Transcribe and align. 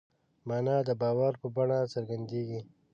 مانا 0.47 0.77
د 0.87 0.89
باور 1.01 1.33
په 1.41 1.47
بڼه 1.55 1.79
څرګندېږي. 1.93 2.61